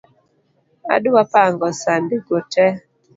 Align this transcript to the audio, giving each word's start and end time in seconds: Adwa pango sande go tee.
Adwa 0.93 1.23
pango 1.31 1.67
sande 1.81 2.15
go 2.25 2.37
tee. 2.51 2.73